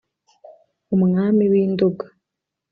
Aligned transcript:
umwami 0.95 1.43
w’i 1.51 1.65
nduga. 1.71 2.05